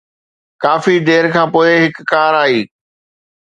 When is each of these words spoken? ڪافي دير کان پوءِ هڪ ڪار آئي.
ڪافي 0.63 0.95
دير 1.07 1.23
کان 1.33 1.47
پوءِ 1.53 1.71
هڪ 1.83 1.95
ڪار 2.11 2.33
آئي. 2.43 2.59